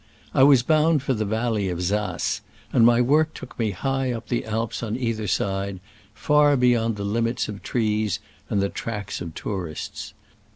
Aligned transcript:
I 0.33 0.41
was 0.41 0.63
bound 0.63 1.03
for 1.03 1.13
the 1.13 1.25
valley 1.25 1.69
of 1.69 1.83
Saas, 1.83 2.41
and 2.73 2.83
my 2.87 2.99
work 3.01 3.35
took 3.35 3.59
me 3.59 3.69
high 3.69 4.11
up 4.11 4.29
the 4.29 4.47
Alps 4.47 4.81
on 4.81 4.97
either 4.97 5.27
side, 5.27 5.79
far 6.15 6.57
beyond 6.57 6.95
the 6.95 7.03
limit 7.03 7.47
of 7.47 7.61
trees 7.61 8.19
and 8.49 8.63
the 8.63 8.69
tracks 8.69 9.21
of 9.21 9.35
tourists. 9.35 10.15